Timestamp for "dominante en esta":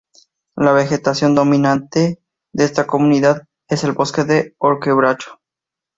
1.35-2.87